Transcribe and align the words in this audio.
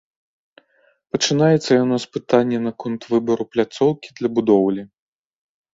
Пачынаецца 1.15 1.71
яно 1.83 1.95
з 2.07 2.17
пытання 2.17 2.59
наконт 2.67 3.01
выбару 3.13 3.43
пляцоўкі 3.55 4.09
для 4.23 4.29
будоўлі. 4.41 4.83